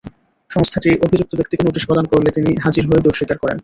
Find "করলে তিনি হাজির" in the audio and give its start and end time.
2.11-2.83